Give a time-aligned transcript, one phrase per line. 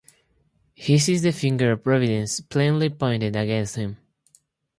[0.73, 3.97] He sees the finger of Providence plainly pointed against him.